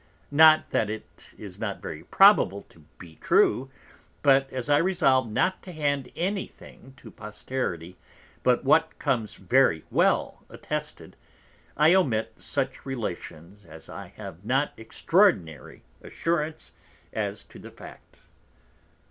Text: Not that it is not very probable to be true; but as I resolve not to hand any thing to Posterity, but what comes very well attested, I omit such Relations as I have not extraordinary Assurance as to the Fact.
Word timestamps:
Not 0.31 0.71
that 0.71 0.89
it 0.89 1.31
is 1.37 1.59
not 1.59 1.79
very 1.79 2.03
probable 2.03 2.63
to 2.69 2.79
be 2.97 3.17
true; 3.17 3.69
but 4.23 4.51
as 4.51 4.67
I 4.67 4.79
resolve 4.79 5.29
not 5.29 5.61
to 5.61 5.71
hand 5.71 6.11
any 6.15 6.47
thing 6.47 6.95
to 6.97 7.11
Posterity, 7.11 7.97
but 8.41 8.63
what 8.63 8.97
comes 8.97 9.35
very 9.35 9.83
well 9.91 10.43
attested, 10.49 11.15
I 11.77 11.93
omit 11.93 12.33
such 12.39 12.83
Relations 12.83 13.63
as 13.63 13.89
I 13.89 14.07
have 14.17 14.43
not 14.43 14.73
extraordinary 14.75 15.83
Assurance 16.01 16.73
as 17.13 17.43
to 17.43 17.59
the 17.59 17.69
Fact. 17.69 18.17